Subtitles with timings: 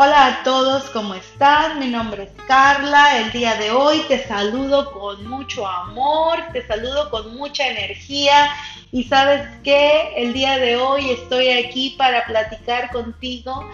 [0.00, 1.80] Hola a todos, ¿cómo están?
[1.80, 3.18] Mi nombre es Carla.
[3.18, 8.48] El día de hoy te saludo con mucho amor, te saludo con mucha energía
[8.92, 13.68] y sabes que el día de hoy estoy aquí para platicar contigo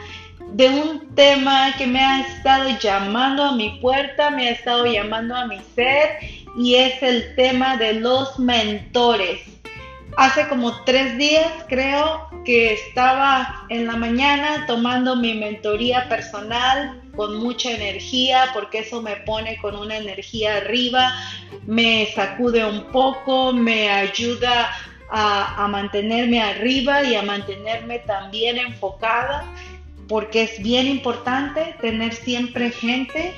[0.55, 5.37] de un tema que me ha estado llamando a mi puerta, me ha estado llamando
[5.37, 6.21] a mi ser
[6.57, 9.54] y es el tema de los mentores.
[10.17, 17.37] Hace como tres días creo que estaba en la mañana tomando mi mentoría personal con
[17.39, 21.13] mucha energía porque eso me pone con una energía arriba,
[21.67, 24.71] me sacude un poco, me ayuda
[25.11, 29.45] a, mantenerme arriba y a mantenerme también enfocada
[30.09, 33.33] porque es bien importante tener siempre gente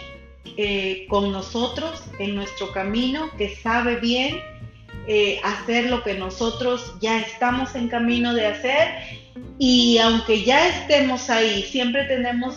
[0.59, 4.41] eh, con nosotros en nuestro camino que sabe bien
[5.07, 8.89] eh, hacer lo que nosotros ya estamos en camino de hacer
[9.59, 12.57] y aunque ya estemos ahí, siempre tenemos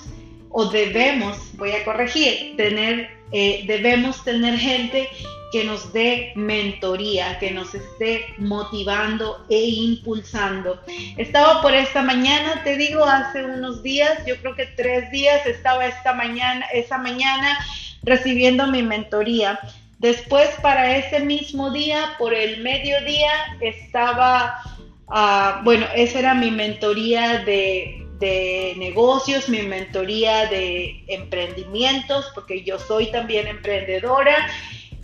[0.50, 5.08] o debemos, voy a corregir, tener, eh, debemos tener gente
[5.52, 10.80] que nos dé mentoría, que nos esté motivando e impulsando.
[11.18, 15.88] Estaba por esta mañana, te digo, hace unos días, yo creo que tres días, estaba
[15.88, 17.58] esta mañana, esa mañana
[18.04, 19.60] recibiendo mi mentoría.
[20.00, 24.62] Después, para ese mismo día, por el mediodía, estaba,
[25.10, 32.80] ah, bueno, esa era mi mentoría de, de negocios, mi mentoría de emprendimientos, porque yo
[32.80, 34.50] soy también emprendedora.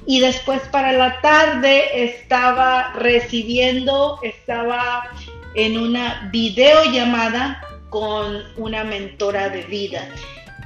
[0.06, 5.10] Y después para la tarde estaba recibiendo, estaba
[5.56, 10.08] en una videollamada con una mentora de vida.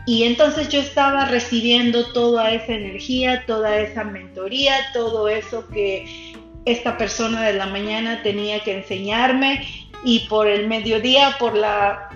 [0.09, 6.33] Y entonces yo estaba recibiendo toda esa energía, toda esa mentoría, todo eso que
[6.65, 9.67] esta persona de la mañana tenía que enseñarme
[10.03, 12.09] y por el mediodía, por la,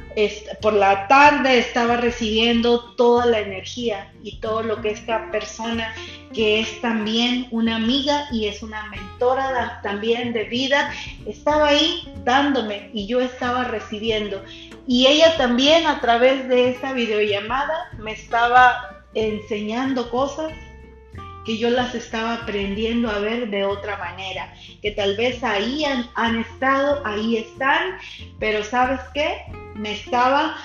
[0.59, 5.93] por la tarde estaba recibiendo toda la energía y todo lo que esta persona
[6.33, 10.91] que es también una amiga y es una mentora también de vida,
[11.27, 14.41] estaba ahí dándome y yo estaba recibiendo.
[14.87, 20.51] Y ella también a través de esa videollamada me estaba enseñando cosas
[21.45, 26.39] que yo las estaba aprendiendo a ver de otra manera, que tal vez ahí han
[26.39, 27.97] estado, ahí están,
[28.39, 29.41] pero sabes qué,
[29.75, 30.55] me estaba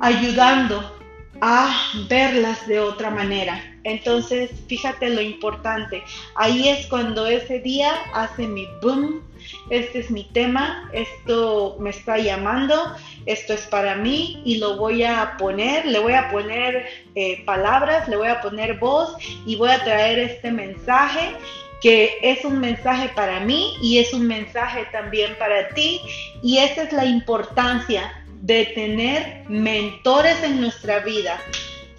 [0.00, 0.96] ayudando
[1.40, 3.60] a verlas de otra manera.
[3.84, 6.02] Entonces, fíjate lo importante.
[6.34, 9.22] Ahí es cuando ese día hace mi boom.
[9.70, 15.02] Este es mi tema, esto me está llamando, esto es para mí y lo voy
[15.04, 19.70] a poner, le voy a poner eh, palabras, le voy a poner voz y voy
[19.70, 21.32] a traer este mensaje
[21.80, 26.00] que es un mensaje para mí y es un mensaje también para ti
[26.42, 31.40] y esa es la importancia de tener mentores en nuestra vida.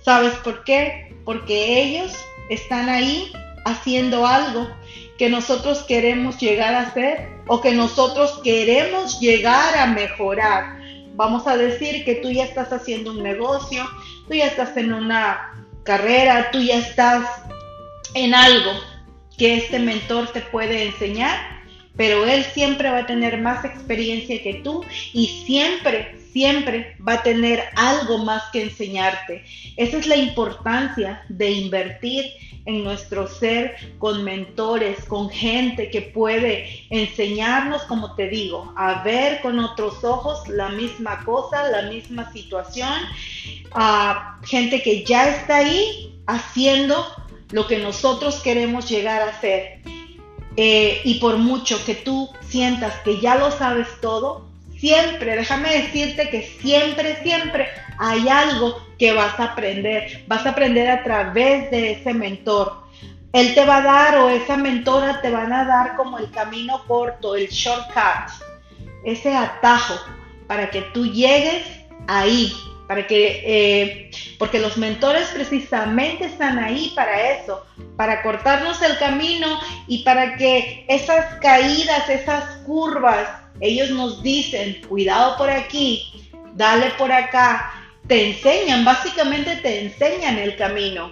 [0.02, 1.14] ¿Sabes por qué?
[1.26, 2.18] Porque ellos
[2.50, 3.32] están ahí
[3.66, 4.70] haciendo algo
[5.18, 10.78] que nosotros queremos llegar a hacer o que nosotros queremos llegar a mejorar.
[11.18, 13.84] Vamos a decir que tú ya estás haciendo un negocio,
[14.28, 15.52] tú ya estás en una
[15.82, 17.28] carrera, tú ya estás
[18.14, 18.72] en algo
[19.36, 21.36] que este mentor te puede enseñar,
[21.96, 27.24] pero él siempre va a tener más experiencia que tú y siempre, siempre va a
[27.24, 29.44] tener algo más que enseñarte.
[29.76, 32.26] Esa es la importancia de invertir
[32.68, 39.42] en nuestro ser con mentores, con gente que puede enseñarnos, como te digo, a ver
[39.42, 42.94] con otros ojos la misma cosa, la misma situación,
[43.72, 47.08] a gente que ya está ahí haciendo
[47.52, 49.80] lo que nosotros queremos llegar a hacer.
[50.58, 56.30] Eh, y por mucho que tú sientas que ya lo sabes todo, siempre, déjame decirte
[56.30, 60.24] que siempre, siempre hay algo que vas a aprender.
[60.28, 62.88] Vas a aprender a través de ese mentor.
[63.34, 66.84] Él te va a dar o esa mentora te van a dar como el camino
[66.88, 68.32] corto, el shortcut,
[69.04, 69.96] ese atajo
[70.48, 71.64] para que tú llegues
[72.08, 72.54] ahí,
[72.88, 77.66] para que, eh, porque los mentores precisamente están ahí para eso,
[77.98, 83.28] para cortarnos el camino y para que esas caídas, esas curvas,
[83.60, 90.56] ellos nos dicen, cuidado por aquí, dale por acá, te enseñan, básicamente te enseñan el
[90.56, 91.12] camino.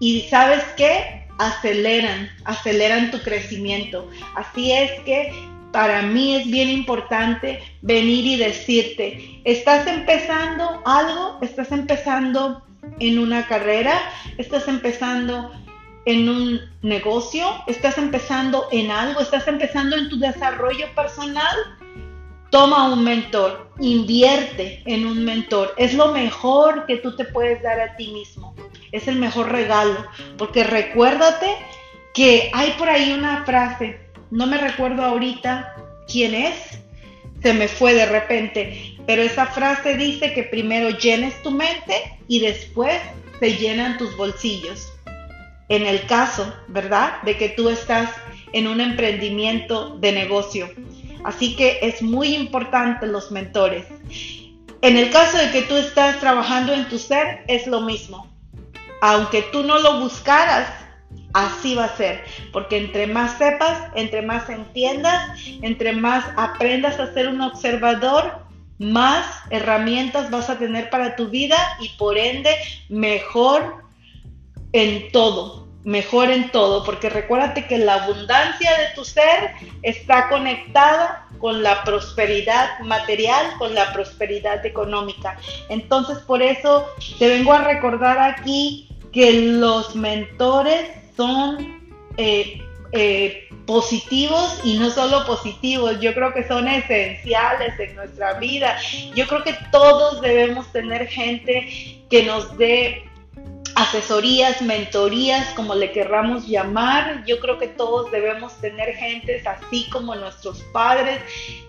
[0.00, 1.26] Y sabes qué?
[1.38, 4.10] Aceleran, aceleran tu crecimiento.
[4.34, 5.32] Así es que
[5.72, 12.62] para mí es bien importante venir y decirte, estás empezando algo, estás empezando
[12.98, 13.94] en una carrera,
[14.38, 15.50] estás empezando
[16.04, 21.56] en un negocio, estás empezando en algo, estás empezando en tu desarrollo personal,
[22.52, 25.72] toma un mentor, invierte en un mentor.
[25.78, 28.54] Es lo mejor que tú te puedes dar a ti mismo.
[28.92, 30.04] Es el mejor regalo.
[30.36, 31.56] Porque recuérdate
[32.12, 33.98] que hay por ahí una frase,
[34.30, 35.74] no me recuerdo ahorita
[36.06, 36.78] quién es,
[37.42, 42.40] se me fue de repente, pero esa frase dice que primero llenes tu mente y
[42.40, 43.00] después
[43.40, 44.92] se llenan tus bolsillos.
[45.70, 47.22] En el caso, ¿verdad?
[47.22, 48.10] De que tú estás
[48.52, 50.68] en un emprendimiento de negocio.
[51.24, 53.86] Así que es muy importante los mentores.
[54.80, 58.28] En el caso de que tú estás trabajando en tu ser, es lo mismo.
[59.00, 60.68] Aunque tú no lo buscaras,
[61.32, 62.24] así va a ser.
[62.52, 68.42] Porque entre más sepas, entre más entiendas, entre más aprendas a ser un observador,
[68.78, 72.50] más herramientas vas a tener para tu vida y por ende
[72.88, 73.84] mejor
[74.72, 79.52] en todo mejor en todo, porque recuérdate que la abundancia de tu ser
[79.82, 85.36] está conectada con la prosperidad material, con la prosperidad económica.
[85.68, 86.86] Entonces, por eso
[87.18, 91.82] te vengo a recordar aquí que los mentores son
[92.16, 92.62] eh,
[92.92, 98.76] eh, positivos y no solo positivos, yo creo que son esenciales en nuestra vida.
[99.14, 103.04] Yo creo que todos debemos tener gente que nos dé
[103.74, 107.24] asesorías, mentorías, como le querramos llamar.
[107.26, 111.20] Yo creo que todos debemos tener gentes así como nuestros padres,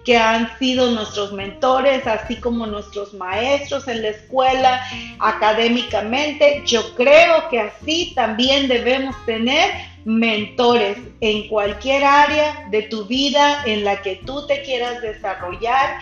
[0.05, 4.83] que han sido nuestros mentores, así como nuestros maestros en la escuela,
[5.19, 6.63] académicamente.
[6.65, 9.71] Yo creo que así también debemos tener
[10.05, 16.00] mentores en cualquier área de tu vida en la que tú te quieras desarrollar.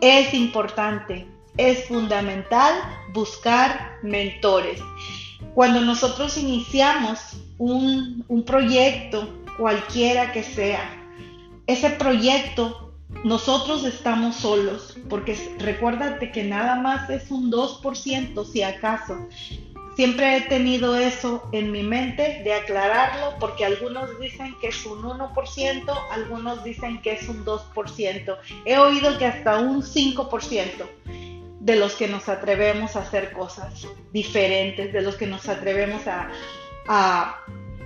[0.00, 1.26] Es importante,
[1.56, 2.74] es fundamental
[3.12, 4.80] buscar mentores.
[5.54, 7.18] Cuando nosotros iniciamos
[7.58, 10.80] un, proyecto, cualquiera que sea,
[11.66, 12.92] ese proyecto
[13.24, 19.16] nosotros estamos solos, porque recuérdate que nada más es un 2%, si acaso.
[19.96, 25.02] Siempre he tenido eso en mi mente de aclararlo, porque algunos dicen que es un
[25.02, 28.36] 1%, algunos dicen que es un 2%.
[28.64, 30.86] He oído que hasta un 5%
[31.70, 36.28] de los que nos atrevemos a hacer cosas diferentes, de los que nos atrevemos a,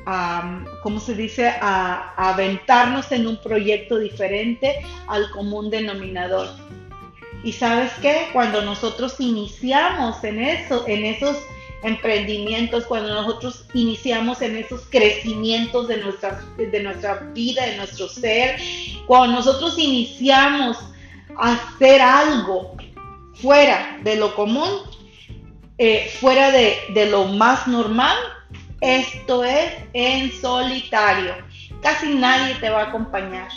[0.07, 6.49] a, ¿cómo se dice?, a, aventarnos en un proyecto diferente al común denominador.
[7.43, 11.37] Y sabes qué, cuando nosotros iniciamos en eso, en esos
[11.83, 18.57] emprendimientos, cuando nosotros iniciamos en esos crecimientos de nuestra, de nuestra vida, de nuestro ser,
[19.07, 20.79] cuando nosotros iniciamos
[21.37, 22.74] a hacer algo
[23.35, 24.69] fuera de lo común,
[25.79, 28.17] eh, fuera de, de lo más normal,
[28.81, 31.35] esto es en solitario.
[31.83, 33.49] Casi nadie te va a acompañar,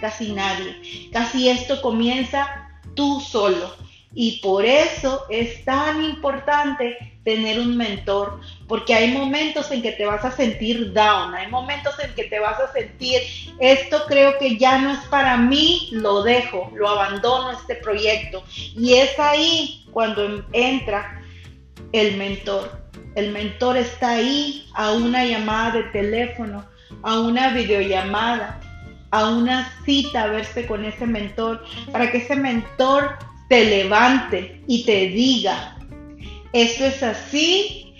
[0.00, 1.10] casi nadie.
[1.12, 3.74] Casi esto comienza tú solo.
[4.12, 10.04] Y por eso es tan importante tener un mentor, porque hay momentos en que te
[10.04, 13.20] vas a sentir down, hay momentos en que te vas a sentir,
[13.58, 18.44] esto creo que ya no es para mí, lo dejo, lo abandono este proyecto.
[18.76, 21.22] Y es ahí cuando entra
[21.92, 22.84] el mentor.
[23.14, 26.64] El mentor está ahí a una llamada de teléfono,
[27.02, 28.60] a una videollamada,
[29.10, 33.16] a una cita a verse con ese mentor, para que ese mentor
[33.48, 35.73] te levante y te diga,
[36.54, 37.92] esto es así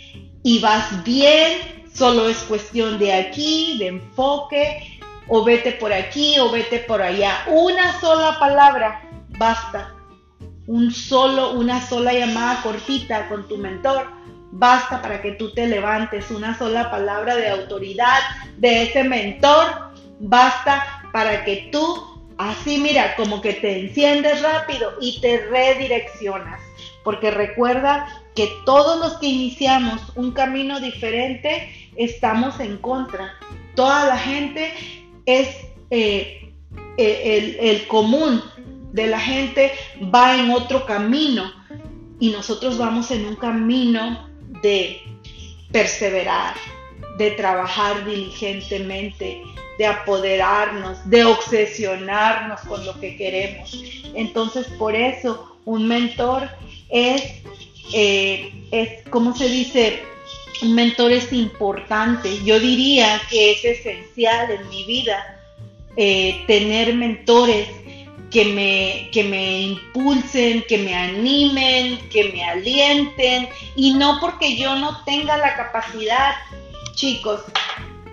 [0.45, 6.51] y vas bien, solo es cuestión de aquí, de enfoque, o vete por aquí o
[6.51, 7.45] vete por allá.
[7.49, 9.03] Una sola palabra,
[9.39, 9.95] basta.
[10.67, 14.07] Un solo, una sola llamada cortita con tu mentor,
[14.53, 16.31] basta para que tú te levantes.
[16.31, 18.21] Una sola palabra de autoridad
[18.59, 25.21] de ese mentor, basta para que tú Así mira, como que te enciendes rápido y
[25.21, 26.61] te redireccionas.
[27.05, 33.35] Porque recuerda que todos los que iniciamos un camino diferente estamos en contra.
[33.75, 34.73] Toda la gente
[35.27, 35.49] es
[35.91, 36.53] eh,
[36.97, 38.43] eh, el, el común
[38.93, 39.73] de la gente
[40.15, 41.53] va en otro camino
[42.21, 44.29] y nosotros vamos en un camino
[44.63, 45.01] de
[45.73, 46.55] perseverar,
[47.19, 49.43] de trabajar diligentemente,
[49.79, 53.77] de apoderarnos, de obsesionarnos con lo que queremos.
[54.15, 56.49] Entonces, por eso, un mentor
[56.89, 57.43] es,
[57.93, 60.03] eh, es ¿cómo se dice?
[60.63, 62.43] Un mentor es importante.
[62.45, 65.41] Yo diría que es esencial en mi vida
[65.97, 67.69] eh, tener mentores
[68.31, 74.75] que me, que me impulsen, que me animen, que me alienten, y no porque yo
[74.75, 76.35] no tenga la capacidad,
[76.95, 77.43] chicos,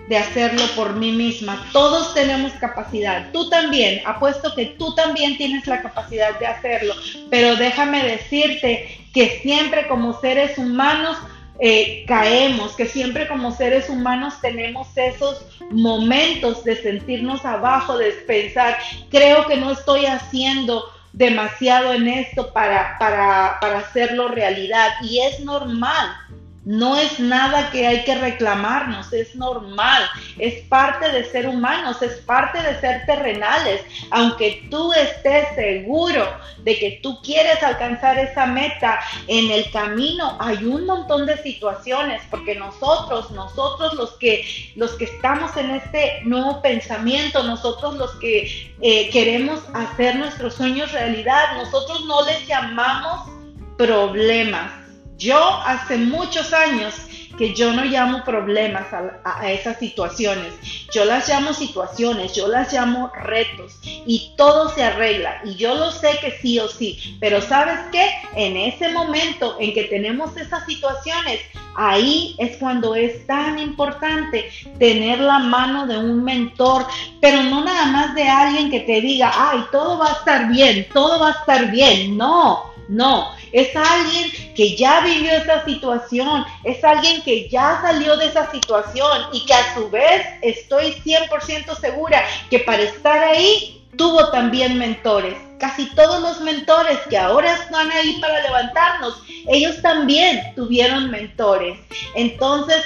[0.08, 1.66] de hacerlo por mí misma.
[1.72, 3.30] Todos tenemos capacidad.
[3.32, 4.02] Tú también.
[4.06, 6.94] Apuesto que tú también tienes la capacidad de hacerlo.
[7.30, 11.16] Pero déjame decirte que siempre como seres humanos
[11.60, 18.78] eh, caemos, que siempre como seres humanos tenemos esos momentos de sentirnos abajo, de pensar,
[19.10, 24.88] creo que no estoy haciendo demasiado en esto para, para, para hacerlo realidad.
[25.02, 26.16] Y es normal.
[26.64, 30.04] No es nada que hay que reclamarnos, es normal,
[30.38, 33.80] es parte de ser humanos, es parte de ser terrenales.
[34.12, 36.24] Aunque tú estés seguro
[36.58, 42.22] de que tú quieres alcanzar esa meta, en el camino hay un montón de situaciones,
[42.30, 48.72] porque nosotros, nosotros los que, los que estamos en este nuevo pensamiento, nosotros los que
[48.80, 53.28] eh, queremos hacer nuestros sueños realidad, nosotros no les llamamos
[53.76, 54.81] problemas
[55.22, 56.94] yo hace muchos años
[57.38, 60.52] que yo no llamo problemas a, esas situaciones.
[60.92, 65.40] Yo las llamo situaciones, yo las llamo retos y todo se arregla.
[65.44, 67.16] Y yo lo sé que sí o sí.
[67.20, 68.06] Pero sabes qué?
[68.36, 71.40] En ese momento en que tenemos esas situaciones,
[71.74, 76.86] ahí es cuando es tan importante tener la mano de un mentor,
[77.20, 80.86] pero no nada más de alguien que te diga, ay, todo va a estar bien,
[80.92, 82.16] todo va a estar bien.
[82.16, 88.26] No no, es alguien que ya vivió esa situación, es alguien que ya salió de
[88.26, 94.30] esa situación y que a su vez estoy 100% segura que para estar ahí tuvo
[94.30, 95.36] también mentores.
[95.58, 101.78] Casi todos los mentores que ahora están ahí para levantarnos, ellos también tuvieron mentores.
[102.14, 102.82] Entonces,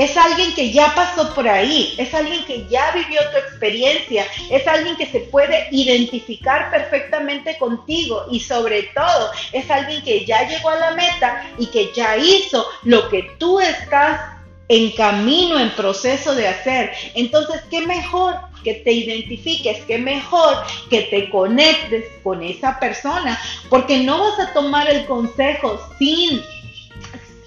[0.00, 4.66] es alguien que ya pasó por ahí, es alguien que ya vivió tu experiencia, es
[4.66, 10.70] alguien que se puede identificar perfectamente contigo y sobre todo es alguien que ya llegó
[10.70, 14.22] a la meta y que ya hizo lo que tú estás
[14.68, 16.92] en camino, en proceso de hacer.
[17.14, 20.56] Entonces, ¿qué mejor que te identifiques, qué mejor
[20.88, 23.38] que te conectes con esa persona?
[23.68, 26.42] Porque no vas a tomar el consejo sin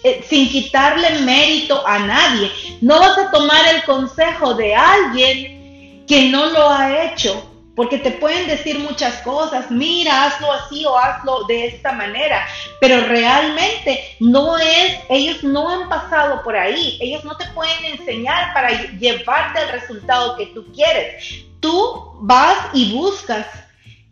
[0.04, 2.52] eh, sin quitarle mérito a nadie.
[2.82, 8.12] No vas a tomar el consejo de alguien que no lo ha hecho, porque te
[8.12, 12.46] pueden decir muchas cosas, mira, hazlo así o hazlo de esta manera,
[12.80, 18.54] pero realmente no es, ellos no han pasado por ahí, ellos no te pueden enseñar
[18.54, 21.46] para llevarte al resultado que tú quieres.
[21.60, 23.48] Tú vas y buscas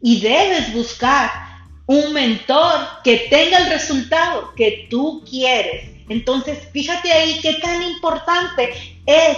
[0.01, 1.50] y debes buscar
[1.91, 5.89] un mentor que tenga el resultado que tú quieres.
[6.07, 8.73] Entonces, fíjate ahí qué tan importante
[9.05, 9.37] es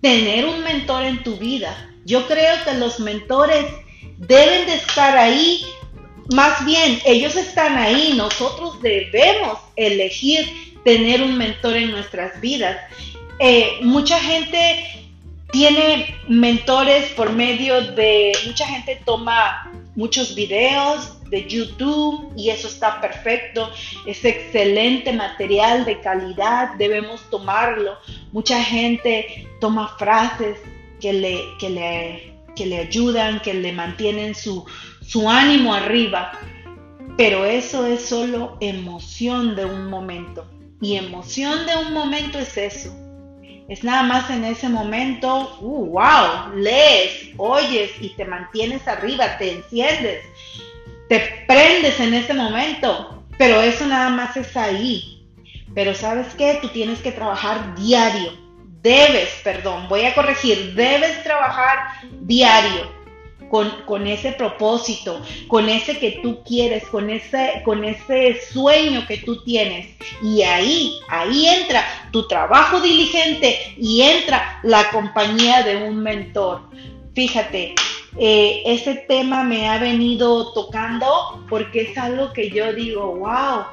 [0.00, 1.76] tener un mentor en tu vida.
[2.04, 3.64] Yo creo que los mentores
[4.18, 5.66] deben de estar ahí.
[6.32, 8.14] Más bien, ellos están ahí.
[8.16, 10.46] Nosotros debemos elegir
[10.84, 12.78] tener un mentor en nuestras vidas.
[13.40, 14.86] Eh, mucha gente
[15.50, 23.70] tiene mentores por medio de, mucha gente toma muchos videos YouTube y eso está perfecto,
[24.06, 27.96] es excelente material de calidad, debemos tomarlo.
[28.32, 30.58] Mucha gente toma frases
[31.00, 34.64] que le, que le, que le ayudan, que le mantienen su,
[35.02, 36.38] su ánimo arriba,
[37.16, 40.46] pero eso es solo emoción de un momento.
[40.80, 42.92] Y emoción de un momento es eso,
[43.68, 49.52] es nada más en ese momento, uh, wow, lees, oyes y te mantienes arriba, te
[49.52, 50.22] enciendes,
[51.14, 55.24] te prendes en ese momento, pero eso nada más es ahí.
[55.72, 58.32] Pero sabes qué, tú tienes que trabajar diario,
[58.82, 61.78] debes, perdón, voy a corregir, debes trabajar
[62.22, 62.90] diario
[63.48, 69.44] con, ese propósito, con ese que tú quieres, con ese, con ese sueño que tú
[69.44, 69.94] tienes.
[70.20, 76.62] Y ahí, ahí entra tu trabajo diligente y entra la compañía de un mentor.
[77.14, 77.76] Fíjate,
[78.18, 83.64] eh, ese tema me ha venido tocando porque es algo que yo digo, wow,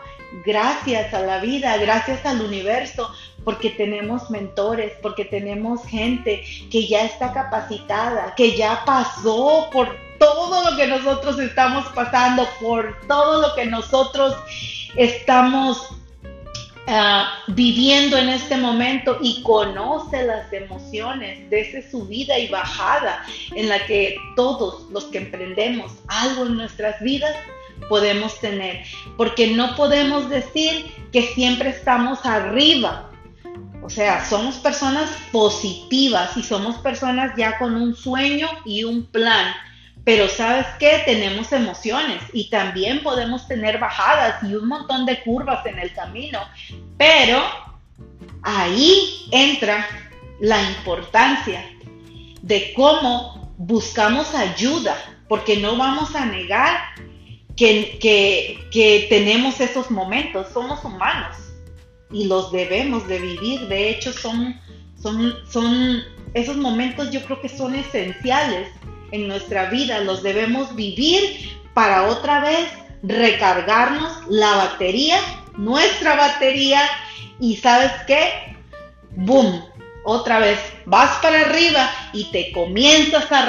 [0.46, 3.12] gracias a la vida, gracias al universo,
[3.44, 10.70] porque tenemos mentores, porque tenemos gente que ya está capacitada, que ya pasó por todo
[10.70, 14.36] lo que nosotros estamos pasando, por todo lo que nosotros
[14.96, 15.90] estamos
[16.92, 23.70] ah, viviendo en este momento y conoce las emociones de esa subida y bajada en
[23.70, 27.36] la que todos los que emprendemos algo en nuestras vidas
[27.90, 28.84] podemos tener,
[29.18, 33.10] porque no podemos decir que siempre estamos arriba.
[33.84, 39.48] O sea, somos personas positivas y somos personas ya con un sueño y un plan.
[40.04, 45.66] Pero sabes qué, tenemos emociones y también podemos tener bajadas y un montón de curvas
[45.66, 46.40] en el camino.
[46.98, 47.40] Pero
[48.42, 49.88] ahí entra
[50.40, 51.64] la importancia
[52.42, 56.80] de cómo buscamos ayuda, porque no vamos a negar
[57.56, 58.00] que,
[58.72, 61.38] que, tenemos esos momentos, somos humanos
[62.12, 64.60] y los debemos de vivir, de hecho son,
[65.02, 66.04] son, son,
[66.34, 68.70] esos momentos yo creo que son esenciales
[69.12, 72.68] en nuestra vida, los debemos vivir para otra vez
[73.04, 75.20] recargarnos la batería,
[75.58, 76.82] nuestra batería,
[77.40, 78.56] y sabes qué,
[79.12, 79.64] boom,
[80.04, 83.46] otra vez vas para arriba y te comienzas a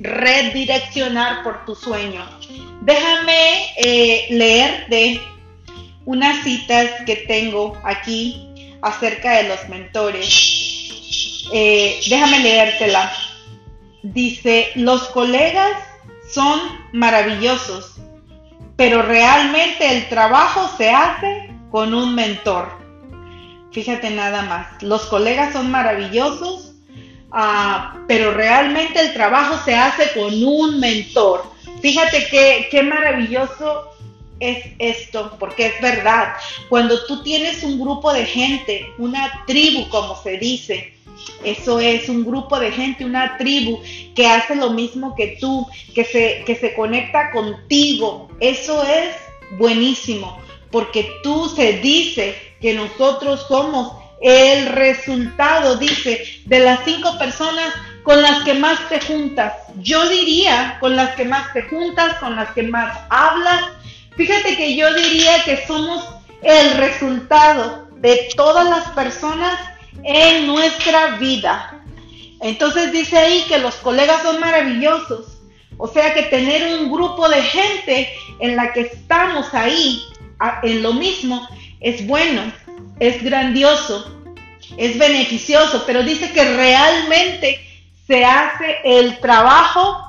[0.00, 2.24] redireccionar por tu sueño.
[2.82, 5.20] Déjame eh, leer de
[6.04, 11.44] unas citas que tengo aquí acerca de los mentores.
[11.52, 13.12] Eh, déjame leértela.
[14.12, 15.72] Dice, los colegas
[16.30, 16.60] son
[16.92, 17.96] maravillosos,
[18.76, 22.70] pero realmente el trabajo se hace con un mentor.
[23.72, 26.74] Fíjate nada más, los colegas son maravillosos,
[27.32, 31.42] ah, pero realmente el trabajo se hace con un mentor.
[31.82, 33.90] Fíjate qué, qué maravilloso
[34.38, 36.34] es esto, porque es verdad.
[36.68, 40.95] Cuando tú tienes un grupo de gente, una tribu, como se dice,
[41.44, 43.80] eso es un grupo de gente, una tribu
[44.14, 48.28] que hace lo mismo que tú, que se, que se conecta contigo.
[48.40, 49.14] Eso es
[49.58, 50.38] buenísimo,
[50.70, 58.22] porque tú se dice que nosotros somos el resultado, dice, de las cinco personas con
[58.22, 59.52] las que más te juntas.
[59.78, 63.64] Yo diría con las que más te juntas, con las que más hablas.
[64.16, 66.04] Fíjate que yo diría que somos
[66.42, 69.58] el resultado de todas las personas
[70.06, 71.82] en nuestra vida.
[72.40, 75.38] Entonces dice ahí que los colegas son maravillosos.
[75.78, 80.02] O sea que tener un grupo de gente en la que estamos ahí
[80.62, 81.46] en lo mismo
[81.80, 82.40] es bueno,
[83.00, 84.16] es grandioso,
[84.78, 87.60] es beneficioso, pero dice que realmente
[88.06, 90.02] se hace el trabajo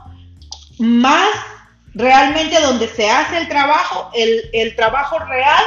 [0.77, 1.29] más,
[1.95, 5.63] realmente donde se hace el trabajo, el, el trabajo real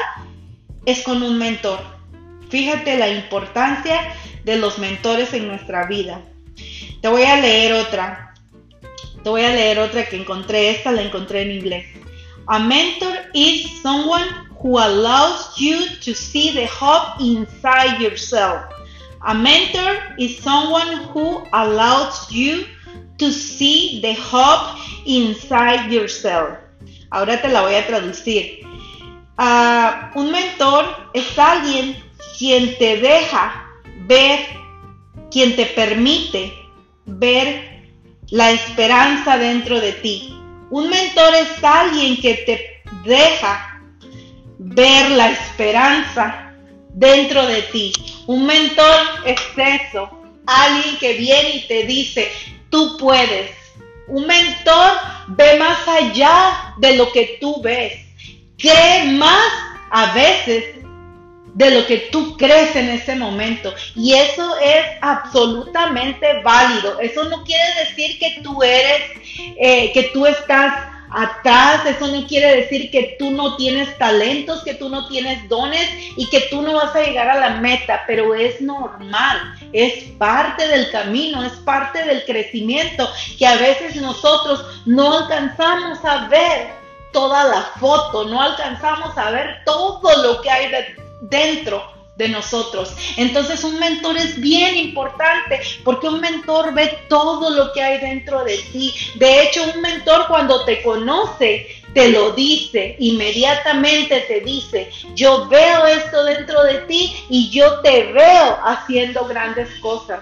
[0.86, 1.99] es con un mentor.
[2.50, 6.20] Fíjate la importancia de los mentores en nuestra vida.
[7.00, 8.34] Te voy a leer otra.
[9.22, 10.70] Te voy a leer otra que encontré.
[10.70, 11.86] Esta la encontré en inglés.
[12.46, 14.26] A mentor is someone
[14.60, 18.62] who allows you to see the hope inside yourself.
[19.22, 22.64] A mentor is someone who allows you
[23.18, 26.58] to see the hope inside yourself.
[27.10, 28.60] Ahora te la voy a traducir.
[29.38, 31.96] Uh, un mentor es alguien
[32.40, 33.68] quien te deja
[34.06, 34.40] ver,
[35.30, 36.50] quien te permite
[37.04, 37.84] ver
[38.30, 40.34] la esperanza dentro de ti.
[40.70, 43.82] Un mentor es alguien que te deja
[44.58, 46.54] ver la esperanza
[46.94, 47.92] dentro de ti.
[48.26, 50.08] Un mentor es eso,
[50.46, 52.32] alguien que viene y te dice,
[52.70, 53.50] tú puedes.
[54.08, 54.92] Un mentor
[55.28, 57.92] ve más allá de lo que tú ves,
[58.56, 59.52] cree más
[59.90, 60.79] a veces
[61.54, 63.74] de lo que tú crees en ese momento.
[63.94, 67.00] Y eso es absolutamente válido.
[67.00, 69.02] Eso no quiere decir que tú eres,
[69.58, 74.74] eh, que tú estás atrás, eso no quiere decir que tú no tienes talentos, que
[74.74, 75.86] tú no tienes dones
[76.16, 79.38] y que tú no vas a llegar a la meta, pero es normal,
[79.72, 83.08] es parte del camino, es parte del crecimiento
[83.38, 86.80] que a veces nosotros no alcanzamos a ver
[87.12, 90.70] toda la foto, no alcanzamos a ver todo lo que hay
[91.20, 92.94] dentro de nosotros.
[93.16, 98.44] Entonces un mentor es bien importante porque un mentor ve todo lo que hay dentro
[98.44, 98.94] de ti.
[99.16, 105.86] De hecho, un mentor cuando te conoce, te lo dice, inmediatamente te dice, yo veo
[105.86, 110.20] esto dentro de ti y yo te veo haciendo grandes cosas.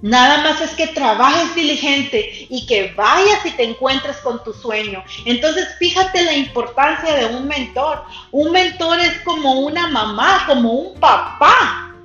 [0.00, 5.02] Nada más es que trabajes diligente y que vayas y te encuentres con tu sueño.
[5.24, 8.04] Entonces, fíjate la importancia de un mentor.
[8.30, 11.96] Un mentor es como una mamá, como un papá,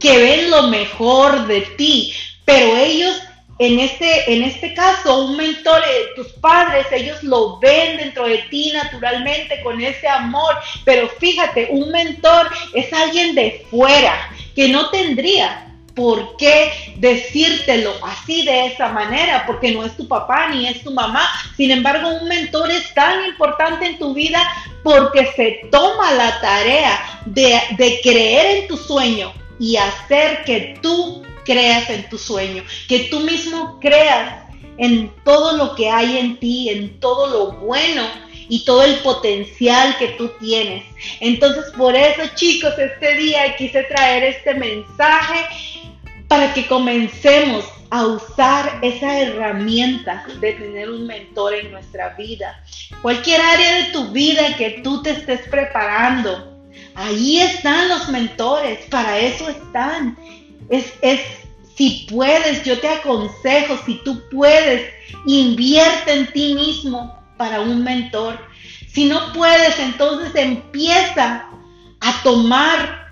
[0.00, 2.12] que ven lo mejor de ti.
[2.44, 3.16] Pero ellos,
[3.60, 8.38] en este, en este caso, un mentor, eh, tus padres, ellos lo ven dentro de
[8.50, 10.56] ti naturalmente con ese amor.
[10.84, 15.67] Pero fíjate, un mentor es alguien de fuera que no tendría
[15.98, 20.92] por qué decírtelo así de esa manera, porque no es tu papá ni es tu
[20.92, 21.28] mamá.
[21.56, 24.40] Sin embargo, un mentor es tan importante en tu vida
[24.84, 31.24] porque se toma la tarea de, de creer en tu sueño y hacer que tú
[31.44, 34.44] creas en tu sueño, que tú mismo creas
[34.76, 38.04] en todo lo que hay en ti, en todo lo bueno
[38.48, 40.84] y todo el potencial que tú tienes.
[41.20, 45.44] Entonces, por eso, chicos, este día quise traer este mensaje
[46.28, 52.62] para que comencemos a usar esa herramienta de tener un mentor en nuestra vida.
[53.00, 56.58] Cualquier área de tu vida que tú te estés preparando,
[56.94, 60.18] ahí están los mentores, para eso están.
[60.68, 61.20] Es, es
[61.76, 64.92] si puedes, yo te aconsejo, si tú puedes,
[65.26, 68.38] invierte en ti mismo para un mentor.
[68.92, 71.48] Si no puedes, entonces empieza
[72.00, 73.07] a tomar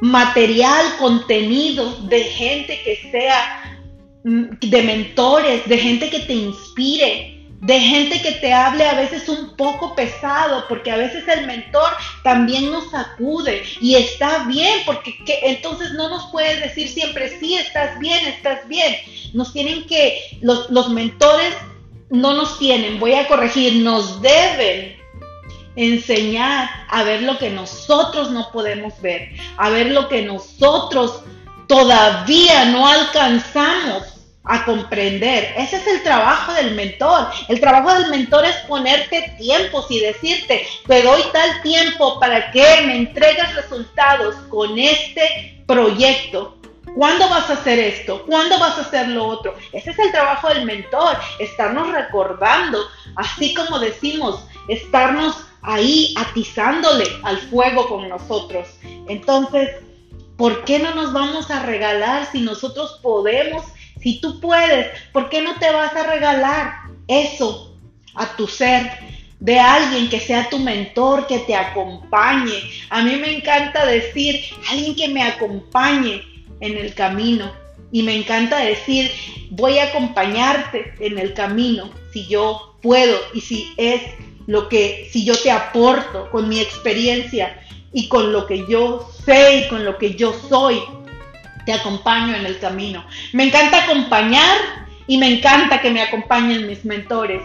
[0.00, 3.80] material, contenido de gente que sea,
[4.24, 9.28] mm, de mentores, de gente que te inspire, de gente que te hable a veces
[9.28, 11.88] un poco pesado, porque a veces el mentor
[12.22, 17.98] también nos sacude y está bien, porque entonces no nos puede decir siempre, sí, estás
[17.98, 18.94] bien, estás bien.
[19.32, 21.54] Nos tienen que, los, los mentores
[22.10, 25.03] no nos tienen, voy a corregir, nos deben
[25.76, 31.22] enseñar a ver lo que nosotros no podemos ver, a ver lo que nosotros
[31.66, 35.54] todavía no alcanzamos a comprender.
[35.56, 37.28] Ese es el trabajo del mentor.
[37.48, 42.82] El trabajo del mentor es ponerte tiempos y decirte, te doy tal tiempo para que
[42.86, 46.58] me entregues resultados con este proyecto.
[46.94, 48.22] ¿Cuándo vas a hacer esto?
[48.24, 49.54] ¿Cuándo vas a hacer lo otro?
[49.72, 52.78] Ese es el trabajo del mentor, estarnos recordando,
[53.16, 58.68] así como decimos, estarnos ahí atizándole al fuego con nosotros.
[59.08, 59.70] Entonces,
[60.36, 63.64] ¿por qué no nos vamos a regalar si nosotros podemos
[64.04, 66.74] si tú puedes, ¿por qué no te vas a regalar
[67.08, 67.74] eso
[68.14, 69.14] a tu ser?
[69.40, 72.62] de alguien que sea tu mentor, que te acompañe.
[72.88, 76.22] A mí me encanta decir, alguien que me acompañe
[76.60, 77.52] en el camino.
[77.92, 79.10] Y me encanta decir,
[79.50, 84.00] voy a acompañarte en el camino si yo puedo y si es
[84.46, 87.60] lo que, si yo te aporto con mi experiencia
[87.92, 90.82] y con lo que yo sé y con lo que yo soy
[91.64, 93.04] te acompaño en el camino.
[93.32, 94.58] Me encanta acompañar
[95.06, 97.42] y me encanta que me acompañen mis mentores.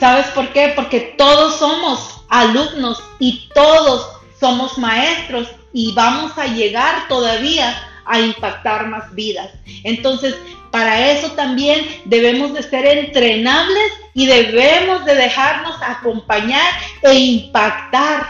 [0.00, 0.72] ¿Sabes por qué?
[0.74, 8.86] Porque todos somos alumnos y todos somos maestros y vamos a llegar todavía a impactar
[8.88, 9.50] más vidas.
[9.84, 10.34] Entonces,
[10.70, 18.26] para eso también debemos de ser entrenables y debemos de dejarnos acompañar e impactar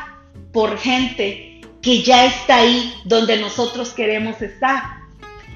[0.53, 4.83] por gente que ya está ahí donde nosotros queremos estar.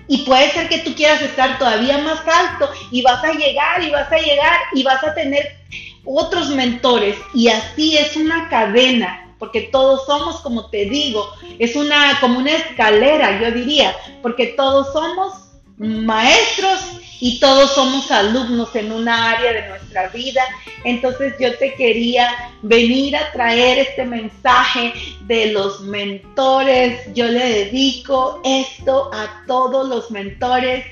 [0.08, 3.90] Y puede ser que tú quieras estar todavía más alto y vas a llegar y
[3.90, 5.56] vas a llegar y vas a tener
[6.04, 7.16] otros mentores.
[7.34, 12.52] Y así es una cadena, porque todos somos, como te digo, es una como una
[12.52, 15.32] escalera, yo diría, porque todos somos
[15.78, 16.78] maestros
[17.20, 20.42] y todos somos alumnos en una área de nuestra vida.
[20.84, 27.00] Entonces yo te quería venir a traer este mensaje de los mentores.
[27.14, 30.84] Yo le dedico esto a todos los mentores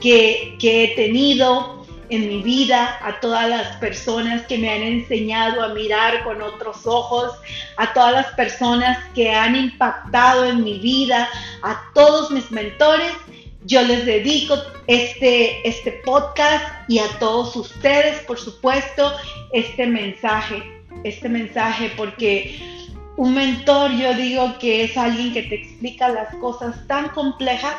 [0.00, 5.62] que, que he tenido en mi vida, a todas las personas que me han enseñado
[5.62, 7.32] a mirar con otros ojos,
[7.76, 11.28] a todas las personas que han impactado en mi vida,
[11.62, 13.12] a todos mis mentores.
[13.64, 19.12] Yo les dedico este, este podcast y a todos ustedes, por supuesto,
[19.52, 20.62] este mensaje,
[21.04, 22.60] este mensaje, porque
[23.16, 27.76] un mentor yo digo que es alguien que te explica las cosas tan complejas,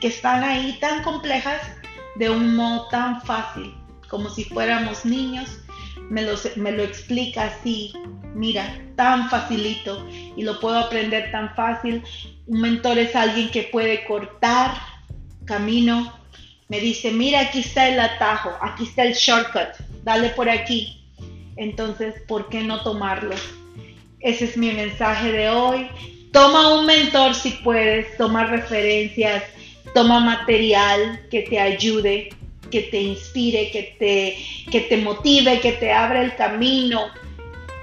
[0.00, 1.60] que están ahí tan complejas,
[2.20, 3.74] de un modo tan fácil,
[4.08, 5.48] como si fuéramos niños,
[6.10, 7.94] me lo, me lo explica así,
[8.34, 10.06] mira, tan facilito
[10.36, 12.02] y lo puedo aprender tan fácil.
[12.46, 14.74] Un mentor es alguien que puede cortar
[15.46, 16.12] camino,
[16.68, 19.70] me dice, mira, aquí está el atajo, aquí está el shortcut,
[20.04, 21.02] dale por aquí.
[21.56, 23.34] Entonces, ¿por qué no tomarlo?
[24.20, 25.88] Ese es mi mensaje de hoy.
[26.32, 29.42] Toma un mentor si puedes, toma referencias,
[29.94, 32.30] toma material que te ayude,
[32.70, 37.06] que te inspire, que te, que te motive, que te abra el camino.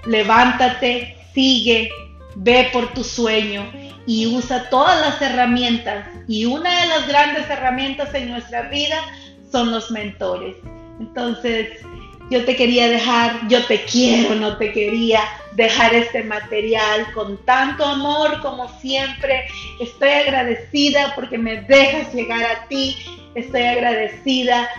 [0.05, 1.89] Levántate, sigue,
[2.35, 3.69] ve por tu sueño
[4.05, 6.07] y usa todas las herramientas.
[6.27, 8.97] Y una de las grandes herramientas en nuestra vida
[9.51, 10.55] son los mentores.
[10.99, 11.69] Entonces,
[12.29, 15.21] yo te quería dejar, yo te quiero, no te quería
[15.53, 19.47] dejar este material con tanto amor como siempre.
[19.79, 22.97] Estoy agradecida porque me dejas llegar a ti.
[23.35, 24.69] Estoy agradecida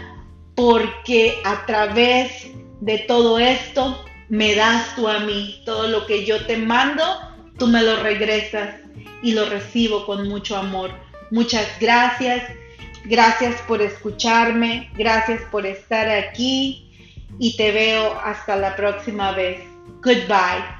[0.55, 2.49] porque a través
[2.81, 5.63] de todo esto me das tú a mí.
[5.65, 7.03] Todo lo que yo te mando,
[7.59, 8.75] tú me lo regresas
[9.23, 10.91] y lo recibo con mucho amor.
[11.31, 12.43] Muchas gracias.
[13.05, 14.91] Gracias por escucharme.
[14.97, 16.88] Gracias por estar aquí.
[17.39, 19.63] Y te veo hasta la próxima vez.
[20.03, 20.78] Goodbye.